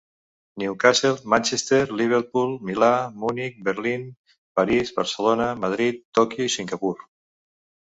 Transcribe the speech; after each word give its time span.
Newcastle, 0.61 1.19
Manchester, 1.33 1.81
Liverpool, 1.99 2.55
Milà, 2.71 2.89
Munic, 3.25 3.61
Berlín, 3.69 4.09
París, 4.61 4.95
Barcelona, 4.99 5.53
Madrid, 5.67 6.03
Tòquio 6.21 6.51
i 6.51 6.57
Singapur. 6.59 6.95